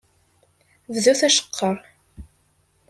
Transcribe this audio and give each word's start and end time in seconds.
Bdut 0.93 1.21
aceqqer. 1.27 1.77